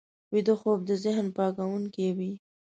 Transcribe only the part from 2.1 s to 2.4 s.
وي